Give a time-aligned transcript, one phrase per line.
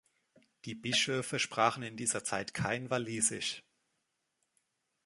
[0.65, 3.61] Die Bischöfe sprachen in dieser Zeit kein Walisisch.